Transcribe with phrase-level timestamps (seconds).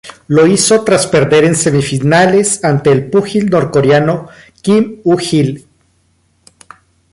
[0.29, 4.29] Lo hizo tras perder en semifinales ante el púgil norcoreano
[4.63, 5.67] Kim U-Gil.